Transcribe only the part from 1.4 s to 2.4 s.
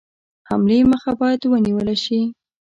ونیوله شي.